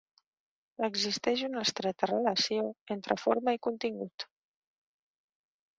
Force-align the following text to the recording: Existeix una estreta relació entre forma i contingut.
Existeix 0.87 1.43
una 1.49 1.61
estreta 1.67 2.09
relació 2.13 2.67
entre 2.97 3.21
forma 3.27 3.57
i 3.61 3.65
contingut. 3.69 4.29